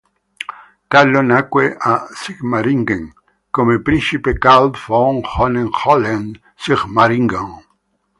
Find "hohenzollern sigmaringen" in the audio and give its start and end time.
5.23-7.63